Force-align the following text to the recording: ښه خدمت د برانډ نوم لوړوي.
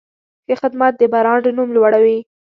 ښه 0.47 0.55
خدمت 0.61 0.93
د 0.97 1.01
برانډ 1.13 1.45
نوم 1.57 1.69
لوړوي. 1.75 2.17